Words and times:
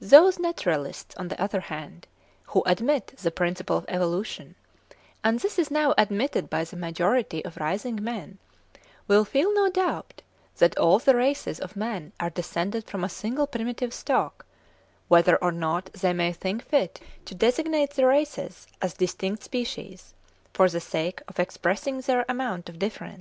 Those 0.00 0.38
naturalists, 0.38 1.16
on 1.16 1.26
the 1.26 1.42
other 1.42 1.58
hand, 1.58 2.06
who 2.50 2.62
admit 2.66 3.08
the 3.20 3.32
principle 3.32 3.76
of 3.76 3.84
evolution, 3.88 4.54
and 5.24 5.40
this 5.40 5.58
is 5.58 5.72
now 5.72 5.92
admitted 5.98 6.48
by 6.48 6.62
the 6.62 6.76
majority 6.76 7.44
of 7.44 7.56
rising 7.56 7.98
men, 8.00 8.38
will 9.08 9.24
feel 9.24 9.52
no 9.52 9.68
doubt 9.68 10.22
that 10.58 10.78
all 10.78 11.00
the 11.00 11.16
races 11.16 11.58
of 11.58 11.74
man 11.74 12.12
are 12.20 12.30
descended 12.30 12.88
from 12.88 13.02
a 13.02 13.08
single 13.08 13.48
primitive 13.48 13.92
stock; 13.92 14.46
whether 15.08 15.34
or 15.38 15.50
not 15.50 15.86
they 15.94 16.12
may 16.12 16.32
think 16.32 16.62
fit 16.62 17.00
to 17.24 17.34
designate 17.34 17.90
the 17.90 18.06
races 18.06 18.68
as 18.80 18.94
distinct 18.94 19.42
species, 19.42 20.14
for 20.54 20.68
the 20.68 20.78
sake 20.80 21.22
of 21.26 21.40
expressing 21.40 22.02
their 22.02 22.24
amount 22.28 22.68
of 22.68 22.78
difference. 22.78 23.14